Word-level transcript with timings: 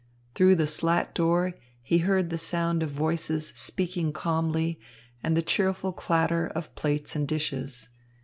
Through 0.33 0.55
the 0.55 0.65
slat 0.65 1.13
door, 1.13 1.53
he 1.79 1.99
heard 1.99 2.31
the 2.31 2.39
sound 2.39 2.81
of 2.81 2.89
voices 2.89 3.49
speaking 3.49 4.11
calmly 4.11 4.79
and 5.21 5.37
the 5.37 5.43
cheerful 5.43 5.93
clatter 5.93 6.47
of 6.55 6.73
plates 6.73 7.15
and 7.15 7.27
dishes. 7.27 7.89